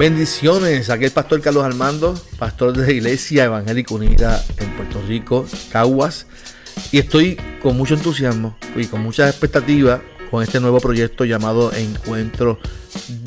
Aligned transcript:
Bendiciones, 0.00 0.88
aquí 0.88 1.04
el 1.04 1.10
pastor 1.10 1.42
Carlos 1.42 1.62
Armando, 1.62 2.18
pastor 2.38 2.74
de 2.74 2.86
la 2.86 2.90
Iglesia 2.90 3.44
Evangélica 3.44 3.92
Unida 3.92 4.42
en 4.56 4.74
Puerto 4.74 5.02
Rico, 5.06 5.44
Caguas. 5.70 6.26
Y 6.90 6.96
estoy 6.96 7.38
con 7.62 7.76
mucho 7.76 7.96
entusiasmo 7.96 8.56
y 8.74 8.86
con 8.86 9.02
mucha 9.02 9.28
expectativa 9.28 10.00
con 10.30 10.42
este 10.42 10.58
nuevo 10.58 10.80
proyecto 10.80 11.26
llamado 11.26 11.70
Encuentro 11.74 12.58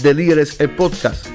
de 0.01 0.15
Líderes, 0.15 0.59
el 0.62 0.71
podcast. 0.71 1.28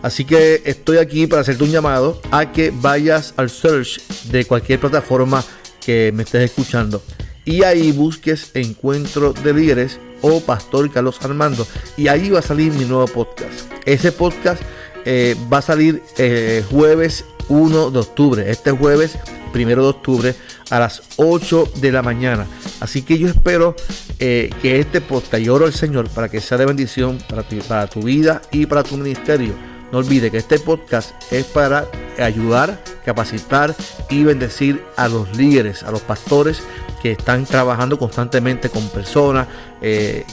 Así 0.00 0.24
que 0.24 0.62
estoy 0.64 0.96
aquí 0.96 1.26
para 1.26 1.42
hacerte 1.42 1.64
un 1.64 1.72
llamado 1.72 2.22
a 2.30 2.50
que 2.50 2.72
vayas 2.74 3.34
al 3.36 3.50
search 3.50 4.00
de 4.30 4.46
cualquier 4.46 4.80
plataforma 4.80 5.44
que 5.84 6.10
me 6.14 6.22
estés 6.22 6.50
escuchando 6.50 7.02
y 7.46 7.62
ahí 7.62 7.92
busques 7.92 8.50
Encuentro 8.54 9.32
de 9.32 9.54
Líderes 9.54 10.00
o 10.20 10.40
Pastor 10.40 10.90
Carlos 10.90 11.18
Armando 11.22 11.66
y 11.96 12.08
ahí 12.08 12.28
va 12.28 12.40
a 12.40 12.42
salir 12.42 12.72
mi 12.72 12.84
nuevo 12.84 13.06
podcast. 13.06 13.70
Ese 13.84 14.10
podcast 14.10 14.62
eh, 15.08 15.36
va 15.50 15.58
a 15.58 15.62
salir 15.62 16.02
eh, 16.18 16.64
jueves 16.68 17.24
1 17.48 17.92
de 17.92 17.98
octubre. 18.00 18.50
Este 18.50 18.72
jueves, 18.72 19.16
primero 19.52 19.84
de 19.84 19.90
octubre, 19.90 20.34
a 20.68 20.80
las 20.80 21.00
8 21.14 21.70
de 21.76 21.92
la 21.92 22.02
mañana. 22.02 22.44
Así 22.80 23.02
que 23.02 23.16
yo 23.16 23.28
espero 23.28 23.76
eh, 24.18 24.50
que 24.60 24.80
este 24.80 25.00
podcast, 25.00 25.40
y 25.40 25.48
oro 25.48 25.64
al 25.64 25.72
Señor 25.72 26.08
para 26.08 26.28
que 26.28 26.40
sea 26.40 26.58
de 26.58 26.66
bendición 26.66 27.18
para 27.28 27.44
tu, 27.44 27.56
para 27.58 27.86
tu 27.86 28.02
vida 28.02 28.42
y 28.50 28.66
para 28.66 28.82
tu 28.82 28.96
ministerio. 28.96 29.54
No 29.92 29.98
olvide 29.98 30.32
que 30.32 30.38
este 30.38 30.58
podcast 30.58 31.12
es 31.32 31.44
para 31.44 31.86
ayudar, 32.18 32.82
capacitar 33.04 33.76
y 34.10 34.24
bendecir 34.24 34.82
a 34.96 35.06
los 35.06 35.36
líderes, 35.36 35.84
a 35.84 35.92
los 35.92 36.00
pastores 36.00 36.60
que 37.00 37.12
están 37.12 37.46
trabajando 37.46 37.96
constantemente 37.96 38.68
con 38.68 38.88
personas, 38.88 39.46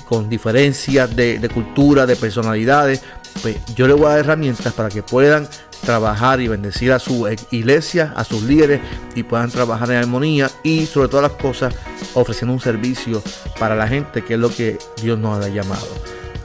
con 0.09 0.27
diferencias 0.27 1.15
de, 1.15 1.37
de 1.37 1.49
cultura, 1.49 2.07
de 2.07 2.15
personalidades, 2.15 3.03
pues 3.41 3.57
yo 3.75 3.87
les 3.87 3.97
voy 3.97 4.05
a 4.05 4.09
dar 4.09 4.19
herramientas 4.19 4.73
para 4.73 4.89
que 4.89 5.03
puedan 5.03 5.47
trabajar 5.81 6.39
y 6.41 6.47
bendecir 6.47 6.91
a 6.91 6.99
su 6.99 7.27
iglesia, 7.51 8.13
a 8.15 8.23
sus 8.23 8.43
líderes 8.43 8.81
y 9.15 9.23
puedan 9.23 9.51
trabajar 9.51 9.91
en 9.91 9.97
armonía 9.97 10.49
y 10.63 10.85
sobre 10.85 11.09
todas 11.09 11.31
las 11.31 11.41
cosas 11.41 11.75
ofreciendo 12.13 12.53
un 12.53 12.61
servicio 12.61 13.21
para 13.59 13.75
la 13.75 13.87
gente 13.87 14.23
que 14.23 14.35
es 14.35 14.39
lo 14.39 14.49
que 14.49 14.77
Dios 15.01 15.19
nos 15.19 15.43
ha 15.43 15.49
llamado. 15.49 15.87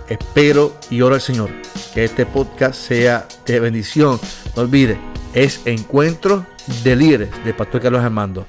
Espero 0.08 0.74
y 0.90 1.02
oro 1.02 1.14
al 1.14 1.20
Señor 1.20 1.50
que 1.94 2.04
este 2.04 2.26
podcast 2.26 2.74
sea 2.74 3.28
de 3.46 3.60
bendición. 3.60 4.18
No 4.56 4.62
olvide, 4.62 4.98
es 5.34 5.60
encuentro 5.66 6.46
de 6.82 6.96
líderes 6.96 7.28
de 7.44 7.54
Pastor 7.54 7.80
Carlos 7.80 8.02
Armando. 8.02 8.46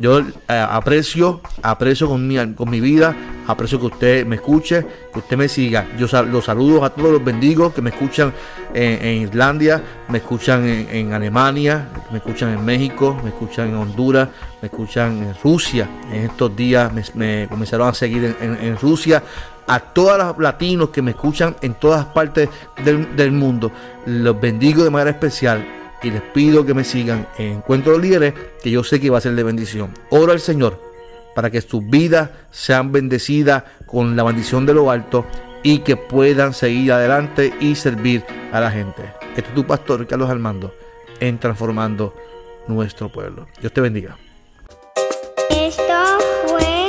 Yo 0.00 0.20
eh, 0.20 0.24
aprecio, 0.48 1.42
aprecio 1.62 2.08
con 2.08 2.26
mi, 2.26 2.54
con 2.54 2.70
mi 2.70 2.80
vida, 2.80 3.14
aprecio 3.46 3.78
que 3.78 3.86
usted 3.86 4.26
me 4.26 4.36
escuche, 4.36 4.86
que 5.12 5.18
usted 5.18 5.36
me 5.36 5.46
siga. 5.46 5.86
Yo 5.98 6.06
los 6.24 6.46
saludo 6.46 6.84
a 6.84 6.90
todos 6.90 7.12
los 7.12 7.24
bendigos 7.24 7.74
que 7.74 7.82
me 7.82 7.90
escuchan 7.90 8.32
en, 8.72 9.22
Islandia, 9.22 9.82
me 10.08 10.18
escuchan 10.18 10.64
en, 10.66 11.12
Alemania, 11.12 11.88
me 12.10 12.16
escuchan 12.16 12.54
en 12.54 12.64
México, 12.64 13.20
me 13.22 13.28
escuchan 13.28 13.68
en 13.68 13.74
Honduras, 13.74 14.30
me 14.62 14.68
escuchan 14.68 15.22
en 15.22 15.34
Rusia. 15.44 15.86
En 16.10 16.30
estos 16.30 16.56
días 16.56 16.90
me, 17.14 17.46
comenzaron 17.46 17.88
a 17.88 17.94
seguir 17.94 18.36
en, 18.40 18.78
Rusia 18.78 19.22
a 19.66 19.80
todos 19.80 20.16
los 20.16 20.38
latinos 20.38 20.88
que 20.88 21.02
me 21.02 21.10
escuchan 21.10 21.56
en 21.60 21.74
todas 21.74 22.06
partes 22.06 22.48
del, 22.82 23.32
mundo. 23.32 23.70
Los 24.06 24.40
bendigo 24.40 24.82
de 24.82 24.88
manera 24.88 25.10
especial 25.10 25.79
y 26.02 26.10
les 26.10 26.22
pido 26.22 26.64
que 26.64 26.74
me 26.74 26.84
sigan 26.84 27.26
en 27.38 27.54
Encuentro 27.54 27.98
Líderes, 27.98 28.34
que 28.62 28.70
yo 28.70 28.84
sé 28.84 29.00
que 29.00 29.10
va 29.10 29.18
a 29.18 29.20
ser 29.20 29.34
de 29.34 29.42
bendición. 29.42 29.92
Oro 30.10 30.32
al 30.32 30.40
Señor 30.40 30.90
para 31.34 31.50
que 31.50 31.60
sus 31.60 31.88
vidas 31.88 32.30
sean 32.50 32.92
bendecidas 32.92 33.64
con 33.86 34.16
la 34.16 34.24
bendición 34.24 34.66
de 34.66 34.74
lo 34.74 34.90
alto 34.90 35.26
y 35.62 35.80
que 35.80 35.96
puedan 35.96 36.54
seguir 36.54 36.92
adelante 36.92 37.52
y 37.60 37.74
servir 37.74 38.24
a 38.52 38.60
la 38.60 38.70
gente. 38.70 39.02
Este 39.36 39.48
es 39.48 39.54
tu 39.54 39.66
pastor 39.66 40.06
Carlos 40.06 40.30
Armando 40.30 40.74
en 41.20 41.38
Transformando 41.38 42.14
Nuestro 42.66 43.10
Pueblo. 43.10 43.46
Dios 43.60 43.72
te 43.72 43.80
bendiga. 43.80 44.16
Esto 45.50 46.18
fue 46.46 46.79